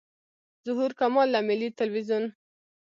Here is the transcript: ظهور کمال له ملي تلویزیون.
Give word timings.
ظهور 0.65 0.91
کمال 0.99 1.27
له 1.33 1.39
ملي 1.47 1.69
تلویزیون. 1.79 2.23